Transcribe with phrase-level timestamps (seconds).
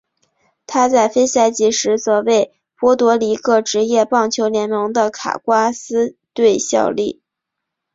[0.65, 7.21] 他在非赛季时则为波多黎各职业棒球联盟的卡瓜斯队效力。